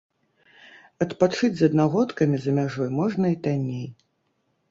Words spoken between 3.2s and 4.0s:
і танней.